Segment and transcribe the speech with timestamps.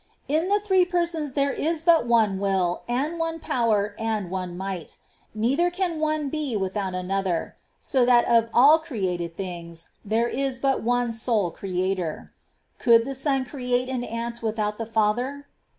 [0.27, 4.97] In the Three Persons there is but one will and one power and one might;
[5.35, 10.81] neither can One be without Another: so that of all created things there is but
[10.81, 12.33] one sole Creator.
[12.79, 15.45] Could the Son create an ant without the Father